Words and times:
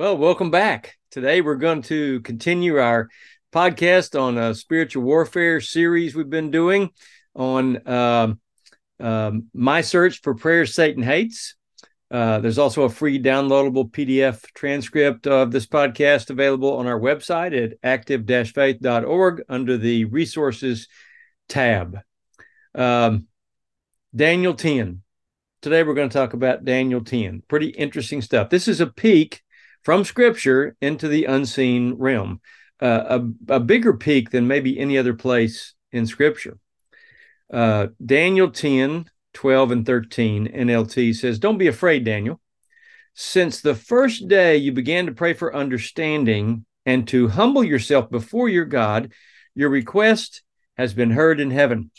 Well, 0.00 0.16
welcome 0.16 0.50
back. 0.50 0.96
Today 1.10 1.42
we're 1.42 1.56
going 1.56 1.82
to 1.82 2.20
continue 2.20 2.78
our 2.78 3.10
podcast 3.52 4.18
on 4.18 4.38
a 4.38 4.54
spiritual 4.54 5.02
warfare 5.02 5.60
series 5.60 6.14
we've 6.14 6.30
been 6.30 6.50
doing 6.50 6.88
on 7.34 7.86
uh, 7.86 8.32
uh, 8.98 9.32
my 9.52 9.82
search 9.82 10.22
for 10.22 10.34
prayers 10.34 10.74
Satan 10.74 11.02
hates. 11.02 11.54
Uh, 12.10 12.38
there's 12.38 12.56
also 12.56 12.84
a 12.84 12.88
free 12.88 13.22
downloadable 13.22 13.90
PDF 13.90 14.42
transcript 14.54 15.26
of 15.26 15.50
this 15.50 15.66
podcast 15.66 16.30
available 16.30 16.78
on 16.78 16.86
our 16.86 16.98
website 16.98 17.52
at 17.62 17.76
active-faith.org 17.82 19.42
under 19.50 19.76
the 19.76 20.06
resources 20.06 20.88
tab. 21.46 21.98
Um, 22.74 23.26
Daniel 24.16 24.54
10. 24.54 25.02
Today 25.60 25.82
we're 25.82 25.92
going 25.92 26.08
to 26.08 26.18
talk 26.18 26.32
about 26.32 26.64
Daniel 26.64 27.04
10. 27.04 27.42
Pretty 27.48 27.68
interesting 27.68 28.22
stuff. 28.22 28.48
This 28.48 28.66
is 28.66 28.80
a 28.80 28.86
peek 28.86 29.42
from 29.82 30.04
scripture 30.04 30.76
into 30.80 31.08
the 31.08 31.24
unseen 31.24 31.94
realm, 31.94 32.40
uh, 32.80 33.20
a, 33.48 33.54
a, 33.54 33.60
bigger 33.60 33.94
peek 33.94 34.30
than 34.30 34.46
maybe 34.46 34.78
any 34.78 34.98
other 34.98 35.14
place 35.14 35.74
in 35.92 36.06
scripture. 36.06 36.58
Uh, 37.52 37.88
Daniel 38.04 38.50
10, 38.50 39.06
12, 39.34 39.70
and 39.70 39.86
13, 39.86 40.48
NLT 40.48 41.14
says, 41.14 41.38
Don't 41.38 41.58
be 41.58 41.66
afraid, 41.66 42.04
Daniel. 42.04 42.40
Since 43.14 43.60
the 43.60 43.74
first 43.74 44.28
day 44.28 44.56
you 44.56 44.72
began 44.72 45.06
to 45.06 45.12
pray 45.12 45.34
for 45.34 45.54
understanding 45.54 46.64
and 46.86 47.06
to 47.08 47.28
humble 47.28 47.64
yourself 47.64 48.10
before 48.10 48.48
your 48.48 48.64
God, 48.64 49.12
your 49.54 49.68
request 49.68 50.42
has 50.76 50.94
been 50.94 51.10
heard 51.10 51.40
in 51.40 51.50
heaven. 51.50 51.90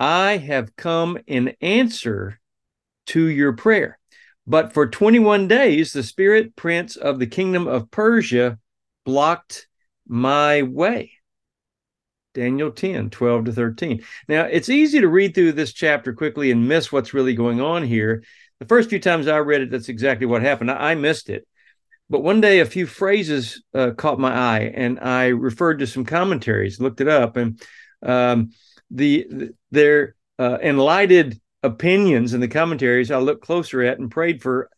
I 0.00 0.36
have 0.36 0.76
come 0.76 1.18
in 1.26 1.56
answer 1.60 2.40
to 3.06 3.26
your 3.26 3.54
prayer. 3.54 3.97
But 4.48 4.72
for 4.72 4.88
21 4.88 5.46
days, 5.46 5.92
the 5.92 6.02
spirit 6.02 6.56
prince 6.56 6.96
of 6.96 7.18
the 7.18 7.26
kingdom 7.26 7.68
of 7.68 7.90
Persia 7.90 8.58
blocked 9.04 9.68
my 10.06 10.62
way. 10.62 11.12
Daniel 12.32 12.70
10, 12.70 13.10
12 13.10 13.44
to 13.44 13.52
13. 13.52 14.02
Now, 14.26 14.44
it's 14.44 14.70
easy 14.70 15.00
to 15.00 15.08
read 15.08 15.34
through 15.34 15.52
this 15.52 15.74
chapter 15.74 16.14
quickly 16.14 16.50
and 16.50 16.66
miss 16.66 16.90
what's 16.90 17.12
really 17.12 17.34
going 17.34 17.60
on 17.60 17.82
here. 17.82 18.24
The 18.58 18.66
first 18.66 18.88
few 18.88 18.98
times 18.98 19.28
I 19.28 19.36
read 19.38 19.60
it, 19.60 19.70
that's 19.70 19.90
exactly 19.90 20.26
what 20.26 20.40
happened. 20.40 20.70
I, 20.70 20.92
I 20.92 20.94
missed 20.94 21.28
it. 21.28 21.46
But 22.08 22.22
one 22.22 22.40
day, 22.40 22.60
a 22.60 22.64
few 22.64 22.86
phrases 22.86 23.62
uh, 23.74 23.90
caught 23.90 24.18
my 24.18 24.32
eye, 24.32 24.72
and 24.74 24.98
I 24.98 25.26
referred 25.26 25.80
to 25.80 25.86
some 25.86 26.06
commentaries, 26.06 26.80
looked 26.80 27.02
it 27.02 27.08
up, 27.08 27.36
and 27.36 27.60
um, 28.02 28.52
the, 28.90 29.26
the 29.28 29.54
their 29.70 30.14
uh, 30.38 30.56
enlightened 30.62 31.38
opinions 31.62 32.32
and 32.32 32.42
the 32.42 32.48
commentaries 32.48 33.10
I 33.10 33.18
looked 33.18 33.44
closer 33.44 33.82
at 33.82 33.98
and 33.98 34.10
prayed 34.10 34.42
for 34.42 34.70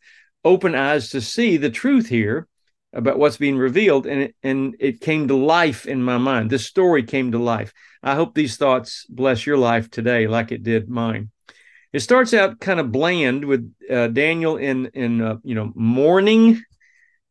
open 0.45 0.75
eyes 0.75 1.11
to 1.11 1.21
see 1.21 1.57
the 1.57 1.71
truth 1.71 2.09
here 2.09 2.47
about 2.93 3.19
what's 3.19 3.37
being 3.37 3.57
revealed 3.57 4.07
and 4.07 4.23
it, 4.23 4.35
and 4.43 4.75
it 4.81 5.01
came 5.01 5.29
to 5.29 5.37
life 5.37 5.87
in 5.87 6.03
my 6.03 6.19
mind. 6.19 6.51
This 6.51 6.67
story 6.67 7.03
came 7.03 7.33
to 7.33 7.39
life. 7.39 7.73
I 8.03 8.15
hope 8.15 8.35
these 8.35 8.57
thoughts 8.57 9.07
bless 9.09 9.47
your 9.47 9.59
life 9.59 9.91
today 9.91 10.27
like 10.27 10.51
it 10.53 10.63
did 10.63 10.89
mine. 10.89 11.31
It 11.93 12.01
starts 12.01 12.33
out 12.35 12.61
kind 12.61 12.81
of 12.81 12.93
bland 12.93 13.45
with 13.45 13.73
uh, 13.91 14.07
daniel 14.09 14.57
in 14.57 14.87
in 14.95 15.21
uh, 15.21 15.37
you 15.43 15.55
know 15.55 15.73
mourning 15.75 16.63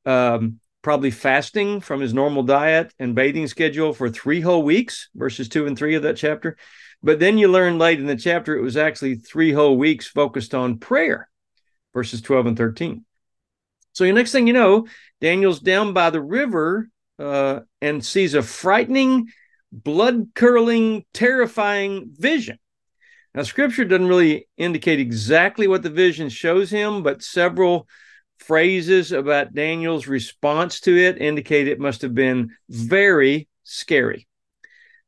um, 0.05 0.59
probably 0.81 1.11
fasting 1.11 1.81
from 1.81 1.99
his 1.99 2.13
normal 2.13 2.43
diet 2.43 2.93
and 2.99 3.15
bathing 3.15 3.47
schedule 3.47 3.93
for 3.93 4.09
three 4.09 4.41
whole 4.41 4.63
weeks 4.63 5.09
verses 5.13 5.49
two 5.49 5.67
and 5.67 5.77
three 5.77 5.95
of 5.95 6.03
that 6.03 6.17
chapter 6.17 6.57
but 7.01 7.19
then 7.19 7.37
you 7.37 7.47
learn 7.47 7.77
late 7.77 7.99
in 7.99 8.07
the 8.07 8.15
chapter 8.15 8.57
it 8.57 8.61
was 8.61 8.77
actually 8.77 9.15
three 9.15 9.51
whole 9.51 9.77
weeks 9.77 10.07
focused 10.07 10.53
on 10.53 10.79
prayer, 10.79 11.29
verses 11.93 12.21
12 12.21 12.47
and 12.47 12.57
13. 12.57 13.05
So 13.93 14.03
the 14.03 14.11
next 14.11 14.31
thing 14.31 14.47
you 14.47 14.53
know, 14.53 14.87
Daniel's 15.21 15.59
down 15.59 15.93
by 15.93 16.09
the 16.09 16.21
river 16.21 16.89
uh, 17.17 17.61
and 17.81 18.03
sees 18.03 18.33
a 18.33 18.41
frightening, 18.41 19.29
blood 19.71 20.29
curdling, 20.35 21.05
terrifying 21.13 22.11
vision. 22.17 22.59
Now, 23.33 23.43
scripture 23.43 23.85
doesn't 23.85 24.07
really 24.07 24.47
indicate 24.57 24.99
exactly 24.99 25.67
what 25.67 25.83
the 25.83 25.89
vision 25.89 26.29
shows 26.29 26.69
him, 26.69 27.03
but 27.03 27.21
several 27.21 27.87
phrases 28.39 29.11
about 29.11 29.53
Daniel's 29.53 30.07
response 30.07 30.79
to 30.81 30.97
it 30.97 31.21
indicate 31.21 31.67
it 31.67 31.79
must 31.79 32.01
have 32.01 32.15
been 32.15 32.51
very 32.69 33.47
scary. 33.63 34.27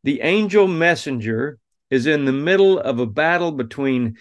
The 0.03 0.22
angel 0.22 0.68
messenger 0.68 1.58
is 1.90 2.08
in 2.08 2.25
the 2.25 2.31
middle 2.31 2.80
of 2.80 3.00
a 3.00 3.06
battle 3.06 3.52
between 3.52 4.18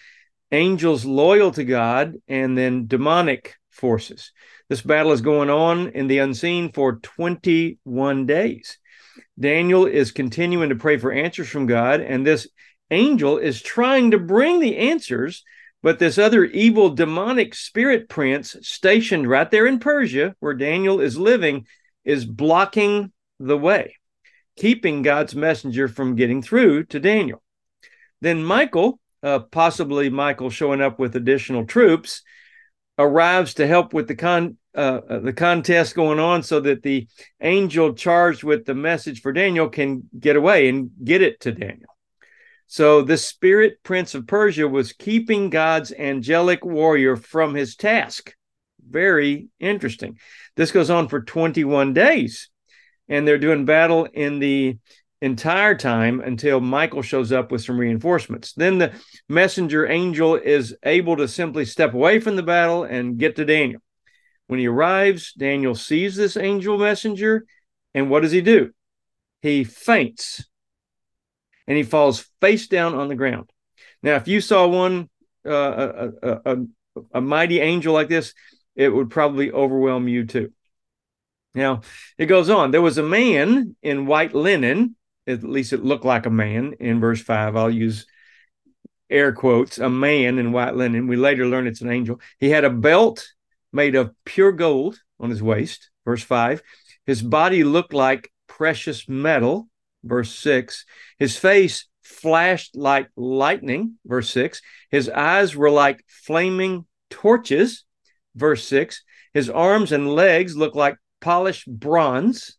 angels 0.52 1.04
loyal 1.04 1.52
to 1.52 1.64
God 1.64 2.14
and 2.28 2.56
then 2.56 2.86
demonic 2.86 3.56
forces. 3.70 4.32
This 4.68 4.82
battle 4.82 5.12
is 5.12 5.20
going 5.20 5.50
on 5.50 5.88
in 5.88 6.06
the 6.06 6.18
unseen 6.18 6.72
for 6.72 6.96
21 6.96 8.26
days. 8.26 8.78
Daniel 9.38 9.86
is 9.86 10.12
continuing 10.12 10.68
to 10.68 10.76
pray 10.76 10.98
for 10.98 11.12
answers 11.12 11.48
from 11.48 11.66
God, 11.66 12.00
and 12.00 12.26
this 12.26 12.48
angel 12.90 13.38
is 13.38 13.62
trying 13.62 14.10
to 14.10 14.18
bring 14.18 14.60
the 14.60 14.76
answers, 14.76 15.44
but 15.82 15.98
this 15.98 16.18
other 16.18 16.44
evil 16.44 16.90
demonic 16.90 17.54
spirit 17.54 18.08
prince 18.08 18.56
stationed 18.60 19.28
right 19.28 19.50
there 19.50 19.66
in 19.66 19.78
Persia, 19.78 20.34
where 20.40 20.54
Daniel 20.54 21.00
is 21.00 21.16
living, 21.16 21.66
is 22.04 22.24
blocking 22.24 23.12
the 23.38 23.56
way, 23.56 23.96
keeping 24.56 25.02
God's 25.02 25.34
messenger 25.34 25.88
from 25.88 26.16
getting 26.16 26.42
through 26.42 26.84
to 26.84 27.00
Daniel. 27.00 27.42
Then 28.20 28.44
Michael, 28.44 29.00
uh, 29.22 29.40
possibly 29.40 30.10
Michael 30.10 30.50
showing 30.50 30.82
up 30.82 30.98
with 30.98 31.16
additional 31.16 31.64
troops, 31.64 32.22
arrives 32.98 33.54
to 33.54 33.66
help 33.66 33.94
with 33.94 34.08
the 34.08 34.14
con 34.14 34.58
uh, 34.72 35.00
uh, 35.08 35.18
the 35.18 35.32
contest 35.32 35.96
going 35.96 36.20
on, 36.20 36.44
so 36.44 36.60
that 36.60 36.82
the 36.82 37.08
angel 37.40 37.92
charged 37.94 38.44
with 38.44 38.64
the 38.66 38.74
message 38.74 39.20
for 39.20 39.32
Daniel 39.32 39.68
can 39.68 40.08
get 40.16 40.36
away 40.36 40.68
and 40.68 40.90
get 41.02 41.22
it 41.22 41.40
to 41.40 41.50
Daniel. 41.50 41.88
So 42.70 43.02
the 43.02 43.16
spirit 43.16 43.82
prince 43.82 44.14
of 44.14 44.28
Persia 44.28 44.68
was 44.68 44.92
keeping 44.92 45.50
God's 45.50 45.92
angelic 45.92 46.64
warrior 46.64 47.16
from 47.16 47.52
his 47.52 47.74
task. 47.74 48.32
Very 48.88 49.48
interesting. 49.58 50.20
This 50.54 50.70
goes 50.70 50.88
on 50.88 51.08
for 51.08 51.20
21 51.20 51.94
days, 51.94 52.48
and 53.08 53.26
they're 53.26 53.38
doing 53.38 53.64
battle 53.64 54.04
in 54.14 54.38
the 54.38 54.78
entire 55.20 55.74
time 55.74 56.20
until 56.20 56.60
Michael 56.60 57.02
shows 57.02 57.32
up 57.32 57.50
with 57.50 57.60
some 57.64 57.76
reinforcements. 57.76 58.52
Then 58.52 58.78
the 58.78 58.92
messenger 59.28 59.88
angel 59.88 60.36
is 60.36 60.76
able 60.84 61.16
to 61.16 61.26
simply 61.26 61.64
step 61.64 61.92
away 61.92 62.20
from 62.20 62.36
the 62.36 62.44
battle 62.44 62.84
and 62.84 63.18
get 63.18 63.34
to 63.34 63.44
Daniel. 63.44 63.82
When 64.46 64.60
he 64.60 64.68
arrives, 64.68 65.32
Daniel 65.32 65.74
sees 65.74 66.14
this 66.14 66.36
angel 66.36 66.78
messenger, 66.78 67.46
and 67.94 68.08
what 68.08 68.20
does 68.20 68.30
he 68.30 68.42
do? 68.42 68.70
He 69.42 69.64
faints 69.64 70.44
and 71.66 71.76
he 71.76 71.82
falls 71.82 72.28
face 72.40 72.68
down 72.68 72.94
on 72.94 73.08
the 73.08 73.14
ground. 73.14 73.50
Now, 74.02 74.16
if 74.16 74.28
you 74.28 74.40
saw 74.40 74.66
one, 74.66 75.08
uh, 75.46 76.10
a, 76.22 76.40
a, 76.44 76.56
a, 77.14 77.20
mighty 77.20 77.60
angel 77.60 77.94
like 77.94 78.08
this, 78.08 78.34
it 78.74 78.88
would 78.88 79.10
probably 79.10 79.50
overwhelm 79.52 80.08
you 80.08 80.26
too. 80.26 80.52
Now, 81.54 81.80
it 82.18 82.26
goes 82.26 82.50
on. 82.50 82.70
There 82.70 82.82
was 82.82 82.98
a 82.98 83.02
man 83.02 83.76
in 83.82 84.06
white 84.06 84.34
linen 84.34 84.96
at 85.30 85.44
least 85.44 85.72
it 85.72 85.84
looked 85.84 86.04
like 86.04 86.26
a 86.26 86.30
man 86.30 86.74
in 86.80 87.00
verse 87.00 87.20
5 87.20 87.56
i'll 87.56 87.70
use 87.70 88.06
air 89.08 89.32
quotes 89.32 89.78
a 89.78 89.88
man 89.88 90.38
in 90.38 90.52
white 90.52 90.74
linen 90.74 91.06
we 91.06 91.16
later 91.16 91.46
learn 91.46 91.66
it's 91.66 91.80
an 91.80 91.90
angel 91.90 92.20
he 92.38 92.50
had 92.50 92.64
a 92.64 92.70
belt 92.70 93.26
made 93.72 93.94
of 93.94 94.14
pure 94.24 94.52
gold 94.52 95.00
on 95.18 95.30
his 95.30 95.42
waist 95.42 95.90
verse 96.04 96.22
5 96.22 96.62
his 97.06 97.22
body 97.22 97.64
looked 97.64 97.92
like 97.92 98.30
precious 98.46 99.08
metal 99.08 99.68
verse 100.02 100.34
6 100.34 100.84
his 101.18 101.36
face 101.36 101.86
flashed 102.02 102.76
like 102.76 103.08
lightning 103.16 103.94
verse 104.04 104.30
6 104.30 104.62
his 104.90 105.08
eyes 105.08 105.54
were 105.54 105.70
like 105.70 106.04
flaming 106.06 106.86
torches 107.10 107.84
verse 108.34 108.66
6 108.66 109.02
his 109.34 109.50
arms 109.50 109.92
and 109.92 110.12
legs 110.12 110.56
looked 110.56 110.76
like 110.76 110.96
polished 111.20 111.70
bronze 111.70 112.56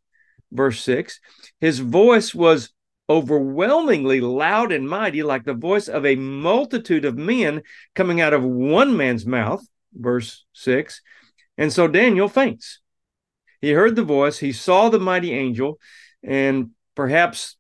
verse 0.52 0.82
6. 0.82 1.20
His 1.60 1.80
voice 1.80 2.36
was 2.36 2.72
overwhelmingly 3.10 4.22
loud 4.22 4.72
and 4.72 4.88
mighty, 4.88 5.24
like 5.24 5.44
the 5.44 5.54
voice 5.54 5.88
of 5.88 6.06
a 6.06 6.16
multitude 6.16 7.06
of 7.06 7.18
men 7.18 7.62
coming 7.96 8.22
out 8.22 8.34
of 8.34 8.44
one 8.44 8.96
man's 8.96 9.26
mouth, 9.26 9.66
verse 9.94 10.46
6. 10.54 11.02
And 11.58 11.74
so 11.74 11.88
Daniel 11.88 12.30
faints. 12.30 12.80
He 13.60 13.72
heard 13.72 13.96
the 13.96 14.04
voice, 14.04 14.40
he 14.40 14.54
saw 14.54 14.90
the 14.90 15.00
mighty 15.00 15.34
angel, 15.34 15.80
and 16.24 16.72
perhaps 16.96 17.58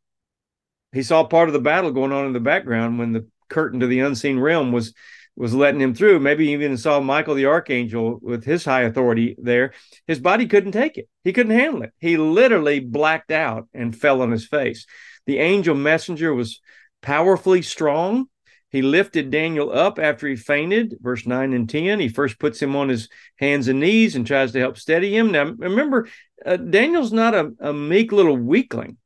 he 0.91 1.03
saw 1.03 1.23
part 1.23 1.49
of 1.49 1.53
the 1.53 1.59
battle 1.59 1.91
going 1.91 2.11
on 2.11 2.25
in 2.25 2.33
the 2.33 2.39
background 2.39 2.99
when 2.99 3.13
the 3.13 3.27
curtain 3.49 3.79
to 3.79 3.87
the 3.87 3.99
unseen 3.99 4.39
realm 4.39 4.71
was 4.71 4.93
was 5.35 5.53
letting 5.53 5.81
him 5.81 5.95
through. 5.95 6.19
Maybe 6.19 6.49
even 6.49 6.77
saw 6.77 6.99
Michael 6.99 7.35
the 7.35 7.45
archangel 7.45 8.19
with 8.21 8.43
his 8.43 8.65
high 8.65 8.81
authority 8.81 9.35
there. 9.41 9.73
His 10.05 10.19
body 10.19 10.45
couldn't 10.45 10.73
take 10.73 10.97
it. 10.97 11.07
He 11.23 11.31
couldn't 11.31 11.57
handle 11.57 11.83
it. 11.83 11.93
He 11.99 12.17
literally 12.17 12.81
blacked 12.81 13.31
out 13.31 13.69
and 13.73 13.95
fell 13.95 14.21
on 14.21 14.31
his 14.31 14.45
face. 14.45 14.85
The 15.25 15.39
angel 15.39 15.73
messenger 15.73 16.33
was 16.33 16.59
powerfully 17.01 17.61
strong 17.61 18.27
He 18.69 18.81
lifted 18.81 19.31
Daniel 19.31 19.69
up 19.71 19.99
after 19.99 20.27
he 20.27 20.37
fainted, 20.37 20.95
verse 21.01 21.27
9 21.27 21.51
and 21.51 21.69
10. 21.69 21.99
He 21.99 22.07
first 22.07 22.39
puts 22.39 22.61
him 22.61 22.73
on 22.75 22.87
his 22.87 23.09
hands 23.35 23.67
and 23.67 23.81
knees 23.81 24.15
and 24.15 24.25
tries 24.25 24.53
to 24.53 24.59
help 24.59 24.77
steady 24.77 25.15
him. 25.15 25.31
Now, 25.31 25.43
remember, 25.43 26.07
uh, 26.45 26.55
Daniel's 26.55 27.11
not 27.11 27.35
a, 27.35 27.51
a 27.59 27.73
meek 27.73 28.13
little 28.13 28.37
weakling. 28.37 28.97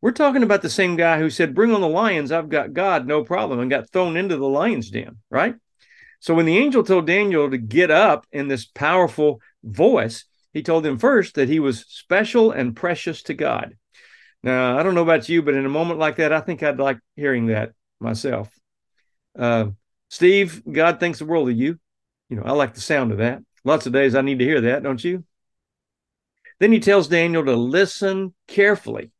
We're 0.00 0.12
talking 0.12 0.42
about 0.42 0.62
the 0.62 0.70
same 0.70 0.96
guy 0.96 1.18
who 1.18 1.30
said, 1.30 1.54
Bring 1.54 1.72
on 1.72 1.80
the 1.80 1.88
lions, 1.88 2.30
I've 2.30 2.48
got 2.48 2.72
God, 2.72 3.06
no 3.06 3.24
problem, 3.24 3.58
and 3.58 3.70
got 3.70 3.90
thrown 3.90 4.16
into 4.16 4.36
the 4.36 4.48
lion's 4.48 4.90
den, 4.90 5.16
right? 5.30 5.56
So 6.20 6.34
when 6.34 6.46
the 6.46 6.58
angel 6.58 6.82
told 6.82 7.06
Daniel 7.06 7.50
to 7.50 7.58
get 7.58 7.90
up 7.90 8.26
in 8.32 8.48
this 8.48 8.64
powerful 8.64 9.40
voice, 9.62 10.24
he 10.52 10.62
told 10.62 10.86
him 10.86 10.98
first 10.98 11.34
that 11.34 11.48
he 11.48 11.60
was 11.60 11.84
special 11.88 12.50
and 12.50 12.76
precious 12.76 13.22
to 13.24 13.34
God. 13.34 13.76
Now, 14.42 14.78
I 14.78 14.82
don't 14.82 14.94
know 14.94 15.02
about 15.02 15.28
you, 15.28 15.42
but 15.42 15.54
in 15.54 15.66
a 15.66 15.70
moment 15.70 15.98
like 15.98 16.16
that, 16.16 16.32
I 16.32 16.40
think 16.40 16.62
I'd 16.62 16.78
like 16.78 16.98
hearing 17.16 17.46
that 17.46 17.72
myself. 18.00 18.48
Uh, 19.36 19.70
Steve, 20.10 20.62
God 20.70 21.00
thinks 21.00 21.18
the 21.18 21.26
world 21.26 21.48
of 21.48 21.56
you. 21.56 21.78
You 22.28 22.36
know, 22.36 22.42
I 22.44 22.52
like 22.52 22.74
the 22.74 22.80
sound 22.80 23.12
of 23.12 23.18
that. 23.18 23.42
Lots 23.64 23.86
of 23.86 23.92
days 23.92 24.14
I 24.14 24.20
need 24.20 24.38
to 24.38 24.44
hear 24.44 24.60
that, 24.62 24.82
don't 24.82 25.02
you? 25.02 25.24
Then 26.60 26.72
he 26.72 26.80
tells 26.80 27.08
Daniel 27.08 27.44
to 27.44 27.54
listen 27.54 28.34
carefully. 28.46 29.10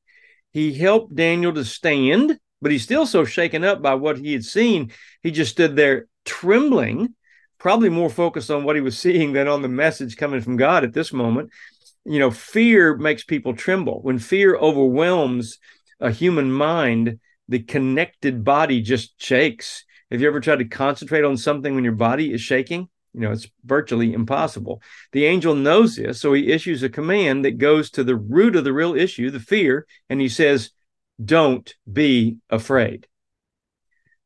He 0.52 0.72
helped 0.74 1.14
Daniel 1.14 1.52
to 1.52 1.64
stand, 1.64 2.38
but 2.60 2.72
he's 2.72 2.82
still 2.82 3.06
so 3.06 3.24
shaken 3.24 3.64
up 3.64 3.82
by 3.82 3.94
what 3.94 4.18
he 4.18 4.32
had 4.32 4.44
seen. 4.44 4.92
He 5.22 5.30
just 5.30 5.52
stood 5.52 5.76
there 5.76 6.06
trembling, 6.24 7.14
probably 7.58 7.88
more 7.88 8.10
focused 8.10 8.50
on 8.50 8.64
what 8.64 8.76
he 8.76 8.82
was 8.82 8.98
seeing 9.04 9.32
than 9.32 9.48
on 9.48 9.62
the 9.62 9.68
message 9.68 10.16
coming 10.16 10.40
from 10.40 10.56
God 10.56 10.84
at 10.84 10.92
this 10.92 11.12
moment. 11.12 11.50
You 12.04 12.18
know, 12.18 12.30
fear 12.30 12.96
makes 12.96 13.24
people 13.24 13.54
tremble. 13.54 14.00
When 14.02 14.18
fear 14.18 14.56
overwhelms 14.56 15.58
a 16.00 16.10
human 16.10 16.50
mind, 16.50 17.18
the 17.48 17.60
connected 17.60 18.44
body 18.44 18.80
just 18.80 19.20
shakes. 19.20 19.84
Have 20.10 20.20
you 20.20 20.28
ever 20.28 20.40
tried 20.40 20.60
to 20.60 20.64
concentrate 20.64 21.24
on 21.24 21.36
something 21.36 21.74
when 21.74 21.84
your 21.84 21.94
body 21.94 22.32
is 22.32 22.40
shaking? 22.40 22.88
You 23.18 23.24
know, 23.24 23.32
it's 23.32 23.50
virtually 23.64 24.12
impossible. 24.12 24.80
The 25.10 25.24
angel 25.24 25.56
knows 25.56 25.96
this, 25.96 26.20
so 26.20 26.32
he 26.34 26.52
issues 26.52 26.84
a 26.84 26.88
command 26.88 27.44
that 27.44 27.58
goes 27.58 27.90
to 27.90 28.04
the 28.04 28.14
root 28.14 28.54
of 28.54 28.62
the 28.62 28.72
real 28.72 28.94
issue, 28.94 29.32
the 29.32 29.40
fear, 29.40 29.88
and 30.08 30.20
he 30.20 30.28
says, 30.28 30.70
Don't 31.22 31.74
be 31.92 32.36
afraid. 32.48 33.08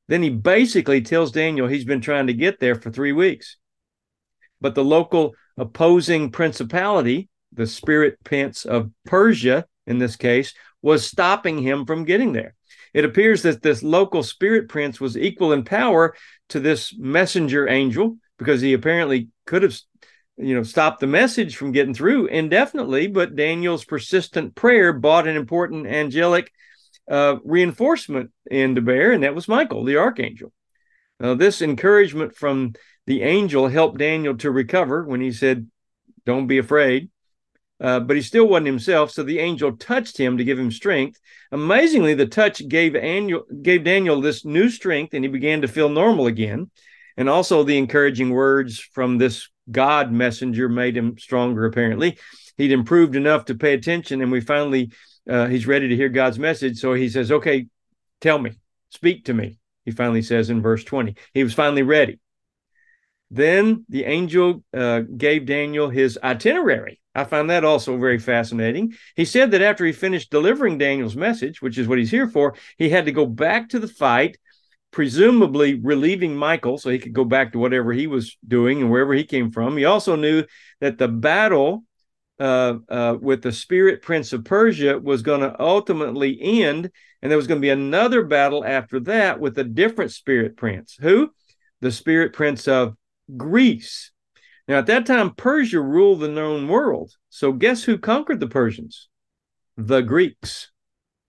Then 0.08 0.22
he 0.22 0.28
basically 0.28 1.00
tells 1.00 1.32
Daniel 1.32 1.68
he's 1.68 1.86
been 1.86 2.02
trying 2.02 2.26
to 2.26 2.34
get 2.34 2.60
there 2.60 2.74
for 2.74 2.90
three 2.90 3.12
weeks. 3.12 3.56
But 4.60 4.74
the 4.74 4.84
local 4.84 5.36
opposing 5.56 6.30
principality, 6.30 7.30
the 7.50 7.66
spirit 7.66 8.18
prince 8.24 8.66
of 8.66 8.90
Persia 9.06 9.64
in 9.86 9.96
this 9.96 10.16
case, 10.16 10.52
was 10.82 11.06
stopping 11.06 11.56
him 11.62 11.86
from 11.86 12.04
getting 12.04 12.32
there. 12.32 12.54
It 12.92 13.06
appears 13.06 13.40
that 13.42 13.62
this 13.62 13.82
local 13.82 14.22
spirit 14.22 14.68
prince 14.68 15.00
was 15.00 15.16
equal 15.16 15.54
in 15.54 15.64
power 15.64 16.14
to 16.50 16.60
this 16.60 16.94
messenger 16.98 17.66
angel 17.66 18.18
because 18.42 18.60
he 18.60 18.72
apparently 18.72 19.28
could 19.46 19.62
have 19.62 19.78
you 20.36 20.54
know 20.54 20.62
stopped 20.62 21.00
the 21.00 21.06
message 21.06 21.56
from 21.56 21.72
getting 21.72 21.94
through 21.94 22.26
indefinitely 22.26 23.06
but 23.06 23.36
daniel's 23.36 23.84
persistent 23.84 24.54
prayer 24.54 24.92
brought 24.92 25.28
an 25.28 25.36
important 25.36 25.86
angelic 25.86 26.50
uh, 27.10 27.36
reinforcement 27.44 28.30
in 28.50 28.74
to 28.74 28.80
bear 28.80 29.12
and 29.12 29.22
that 29.22 29.34
was 29.34 29.48
michael 29.48 29.84
the 29.84 29.96
archangel 29.96 30.52
now 31.20 31.34
this 31.34 31.62
encouragement 31.62 32.34
from 32.34 32.72
the 33.06 33.22
angel 33.22 33.68
helped 33.68 33.98
daniel 33.98 34.36
to 34.36 34.50
recover 34.50 35.04
when 35.04 35.20
he 35.20 35.32
said 35.32 35.68
don't 36.24 36.46
be 36.46 36.58
afraid 36.58 37.10
uh, 37.82 37.98
but 37.98 38.14
he 38.14 38.22
still 38.22 38.46
wasn't 38.46 38.66
himself. 38.66 39.10
So 39.10 39.24
the 39.24 39.40
angel 39.40 39.76
touched 39.76 40.16
him 40.16 40.38
to 40.38 40.44
give 40.44 40.56
him 40.56 40.70
strength. 40.70 41.18
Amazingly, 41.50 42.14
the 42.14 42.26
touch 42.26 42.66
gave, 42.68 42.92
Daniel, 42.92 43.42
gave 43.60 43.82
Daniel 43.82 44.20
this 44.20 44.44
new 44.44 44.68
strength, 44.68 45.14
and 45.14 45.24
he 45.24 45.28
began 45.28 45.62
to 45.62 45.68
feel 45.68 45.88
normal 45.88 46.28
again. 46.28 46.70
And 47.16 47.28
also, 47.28 47.62
the 47.62 47.78
encouraging 47.78 48.30
words 48.30 48.78
from 48.78 49.18
this 49.18 49.48
God 49.70 50.12
messenger 50.12 50.68
made 50.68 50.96
him 50.96 51.18
stronger, 51.18 51.66
apparently. 51.66 52.18
He'd 52.56 52.72
improved 52.72 53.16
enough 53.16 53.46
to 53.46 53.54
pay 53.54 53.74
attention, 53.74 54.20
and 54.22 54.30
we 54.32 54.40
finally, 54.40 54.92
uh, 55.28 55.46
he's 55.46 55.66
ready 55.66 55.88
to 55.88 55.96
hear 55.96 56.08
God's 56.08 56.38
message. 56.38 56.78
So 56.78 56.94
he 56.94 57.08
says, 57.08 57.30
Okay, 57.30 57.66
tell 58.20 58.38
me, 58.38 58.52
speak 58.90 59.26
to 59.26 59.34
me. 59.34 59.58
He 59.84 59.90
finally 59.90 60.22
says 60.22 60.50
in 60.50 60.62
verse 60.62 60.84
20. 60.84 61.16
He 61.34 61.42
was 61.42 61.54
finally 61.54 61.82
ready. 61.82 62.20
Then 63.30 63.84
the 63.88 64.04
angel 64.04 64.62
uh, 64.74 65.00
gave 65.00 65.46
Daniel 65.46 65.88
his 65.88 66.18
itinerary 66.22 67.00
I 67.14 67.24
find 67.24 67.50
that 67.50 67.64
also 67.64 67.98
very 67.98 68.18
fascinating. 68.18 68.94
He 69.16 69.24
said 69.24 69.50
that 69.50 69.62
after 69.62 69.84
he 69.84 69.92
finished 69.92 70.30
delivering 70.30 70.78
Daniel's 70.78 71.16
message, 71.16 71.60
which 71.60 71.76
is 71.76 71.86
what 71.86 71.98
he's 71.98 72.10
here 72.10 72.28
for, 72.28 72.54
he 72.78 72.88
had 72.88 73.04
to 73.04 73.12
go 73.12 73.26
back 73.26 73.68
to 73.70 73.78
the 73.78 73.88
fight, 73.88 74.38
presumably 74.92 75.80
relieving 75.80 76.36
Michael 76.36 76.78
so 76.78 76.90
he 76.90 76.98
could 76.98 77.14
go 77.14 77.24
back 77.24 77.52
to 77.52 77.58
whatever 77.58 77.92
he 77.92 78.06
was 78.06 78.36
doing 78.46 78.80
and 78.80 78.90
wherever 78.90 79.14
he 79.14 79.24
came 79.24 79.50
from. 79.50 79.76
He 79.76 79.86
also 79.86 80.14
knew 80.14 80.44
that 80.80 80.98
the 80.98 81.08
battle 81.08 81.84
uh, 82.38 82.78
uh, 82.88 83.16
with 83.20 83.42
the 83.42 83.52
spirit 83.52 84.02
prince 84.02 84.32
of 84.32 84.44
Persia 84.44 84.98
was 84.98 85.22
going 85.22 85.40
to 85.40 85.60
ultimately 85.60 86.38
end, 86.40 86.90
and 87.20 87.30
there 87.30 87.36
was 87.36 87.46
going 87.46 87.60
to 87.60 87.64
be 87.64 87.70
another 87.70 88.24
battle 88.24 88.64
after 88.64 89.00
that 89.00 89.40
with 89.40 89.58
a 89.58 89.64
different 89.64 90.12
spirit 90.12 90.56
prince. 90.56 90.96
Who? 91.00 91.30
The 91.80 91.92
spirit 91.92 92.32
prince 92.32 92.68
of 92.68 92.96
Greece. 93.36 94.10
Now, 94.68 94.78
at 94.78 94.86
that 94.86 95.06
time, 95.06 95.34
Persia 95.34 95.80
ruled 95.80 96.20
the 96.20 96.28
known 96.28 96.68
world. 96.68 97.12
So, 97.30 97.52
guess 97.52 97.82
who 97.84 97.98
conquered 97.98 98.40
the 98.40 98.46
Persians? 98.46 99.08
The 99.76 100.02
Greeks. 100.02 100.70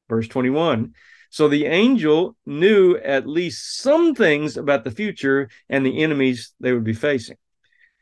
Verse 0.10 0.28
21. 0.28 0.94
So, 1.34 1.48
the 1.48 1.66
angel 1.66 2.36
knew 2.46 2.96
at 2.98 3.26
least 3.26 3.80
some 3.80 4.14
things 4.14 4.56
about 4.56 4.84
the 4.84 4.92
future 4.92 5.50
and 5.68 5.84
the 5.84 6.04
enemies 6.04 6.54
they 6.60 6.74
would 6.74 6.84
be 6.84 6.94
facing. 6.94 7.38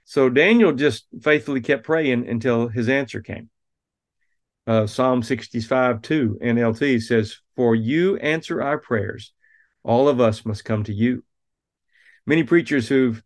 So, 0.04 0.30
Daniel 0.30 0.74
just 0.74 1.06
faithfully 1.22 1.62
kept 1.62 1.86
praying 1.86 2.28
until 2.28 2.68
his 2.68 2.90
answer 2.90 3.22
came. 3.22 3.50
Uh, 4.68 4.86
Psalm 4.86 5.24
65 5.24 6.02
2 6.02 6.40
NLT 6.44 7.02
says, 7.02 7.38
For 7.56 7.74
you 7.74 8.18
answer 8.18 8.62
our 8.62 8.78
prayers. 8.78 9.32
All 9.82 10.10
of 10.10 10.20
us 10.20 10.46
must 10.46 10.66
come 10.66 10.84
to 10.84 10.94
you. 10.94 11.24
Many 12.26 12.44
preachers 12.44 12.90
who've 12.90 13.24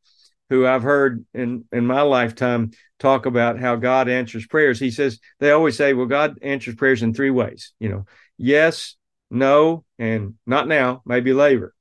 who 0.52 0.68
I've 0.68 0.84
heard 0.84 1.26
in 1.34 1.66
in 1.72 1.88
my 1.88 2.02
lifetime 2.02 2.74
talk 3.00 3.26
about 3.26 3.60
how 3.60 3.76
God 3.76 4.08
answers 4.08 4.46
prayers. 4.46 4.80
He 4.80 4.92
says 4.92 5.20
they 5.40 5.50
always 5.50 5.76
say, 5.76 5.94
"Well, 5.94 6.06
God 6.06 6.38
answers 6.44 6.76
prayers 6.76 7.02
in 7.02 7.16
three 7.16 7.32
ways." 7.32 7.74
You 7.80 7.90
know, 7.90 8.06
yes, 8.38 8.96
no, 9.30 9.84
and 9.98 10.36
not 10.46 10.68
now, 10.68 11.02
maybe 11.06 11.34
later. 11.34 11.74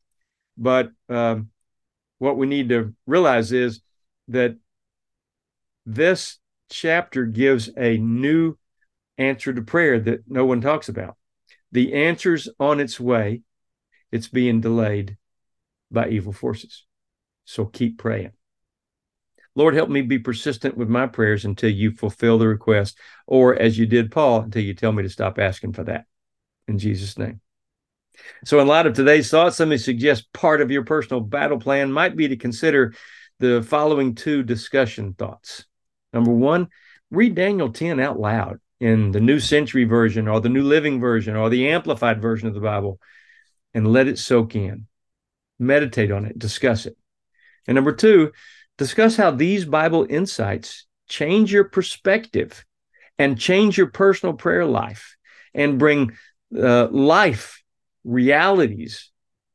But 0.57 0.91
um, 1.09 1.51
what 2.19 2.37
we 2.37 2.47
need 2.47 2.69
to 2.71 2.95
realize 3.07 3.53
is 3.53 3.81
that 4.29 4.57
this 5.87 6.39
chapter 6.71 7.27
gives 7.27 7.71
a 7.77 7.99
new 7.99 8.57
answer 9.19 9.53
to 9.53 9.63
prayer 9.63 10.01
that 10.01 10.21
no 10.27 10.45
one 10.45 10.61
talks 10.61 10.89
about. 10.89 11.17
The 11.73 11.93
answer's 11.93 12.49
on 12.59 12.81
its 12.81 12.99
way. 12.99 13.43
It's 14.11 14.29
being 14.29 14.61
delayed 14.61 15.17
by 15.91 16.09
evil 16.09 16.33
forces. 16.33 16.85
So 17.45 17.65
keep 17.65 17.99
praying. 17.99 18.33
Lord, 19.57 19.75
help 19.75 19.89
me 19.89 20.03
be 20.03 20.19
persistent 20.19 20.77
with 20.77 20.89
my 20.89 21.07
prayers 21.07 21.45
until 21.45 21.71
you 21.71 21.93
fulfill 21.93 22.39
the 22.39 22.49
request, 22.49 22.99
or 23.27 23.55
as 23.55 23.79
you 23.79 23.87
did 23.87 24.11
Paul, 24.11 24.43
until 24.43 24.63
you 24.63 24.75
tell 24.75 24.91
me 24.91 25.05
to 25.05 25.09
stop 25.09 25.39
asking 25.39 25.75
for 25.75 25.85
that. 25.85 26.07
In 26.69 26.79
Jesus' 26.79 27.19
name. 27.19 27.41
So, 28.45 28.61
in 28.61 28.67
light 28.67 28.87
of 28.87 28.95
today's 28.95 29.31
thoughts, 29.31 29.59
let 29.59 29.69
me 29.69 29.77
suggest 29.77 30.33
part 30.33 30.61
of 30.61 30.71
your 30.71 30.85
personal 30.85 31.21
battle 31.21 31.59
plan 31.59 31.93
might 31.93 32.17
be 32.17 32.29
to 32.29 32.37
consider 32.37 32.95
the 33.41 33.63
following 33.63 34.15
two 34.15 34.43
discussion 34.43 35.15
thoughts. 35.15 35.67
Number 36.13 36.31
one, 36.31 36.69
read 37.11 37.35
Daniel 37.35 37.73
10 37.73 37.99
out 37.99 38.19
loud 38.19 38.61
in 38.81 39.11
the 39.11 39.21
New 39.21 39.41
Century 39.41 39.85
Version 39.85 40.29
or 40.29 40.41
the 40.41 40.49
New 40.49 40.63
Living 40.63 41.01
Version 41.01 41.37
or 41.37 41.51
the 41.51 41.69
Amplified 41.69 42.23
Version 42.23 42.49
of 42.49 42.55
the 42.55 42.61
Bible 42.61 43.01
and 43.73 43.93
let 43.93 44.07
it 44.07 44.19
soak 44.19 44.55
in. 44.55 44.87
Meditate 45.59 46.11
on 46.11 46.25
it, 46.25 46.39
discuss 46.39 46.87
it. 46.87 46.97
And 47.67 47.75
number 47.75 47.93
two, 47.93 48.33
discuss 48.79 49.17
how 49.17 49.31
these 49.31 49.65
Bible 49.65 50.07
insights 50.09 50.87
change 51.09 51.53
your 51.53 51.65
perspective 51.65 52.65
and 53.19 53.39
change 53.39 53.79
your 53.79 53.89
personal 53.89 54.35
prayer 54.35 54.65
life 54.65 55.17
and 55.55 55.79
bring 55.79 56.13
uh, 56.59 56.89
life 56.91 57.63
realities 58.05 59.11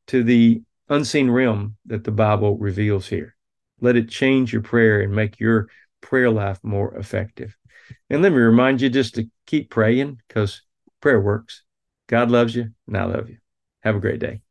to 0.07 0.23
the 0.23 0.61
unseen 0.89 1.29
realm 1.29 1.77
that 1.85 2.03
the 2.03 2.11
Bible 2.11 2.57
reveals 2.57 3.07
here. 3.07 3.35
Let 3.81 3.95
it 3.95 4.09
change 4.09 4.51
your 4.51 4.61
prayer 4.61 5.01
and 5.01 5.13
make 5.13 5.39
your 5.39 5.69
prayer 6.01 6.29
life 6.29 6.59
more 6.63 6.95
effective. 6.95 7.55
And 8.09 8.21
let 8.21 8.31
me 8.31 8.39
remind 8.39 8.81
you 8.81 8.89
just 8.89 9.15
to 9.15 9.29
keep 9.45 9.69
praying 9.69 10.19
because 10.27 10.61
prayer 11.01 11.21
works. 11.21 11.63
God 12.07 12.31
loves 12.31 12.55
you, 12.55 12.69
and 12.87 12.97
I 12.97 13.05
love 13.05 13.29
you. 13.29 13.37
Have 13.81 13.95
a 13.95 13.99
great 13.99 14.19
day. 14.19 14.41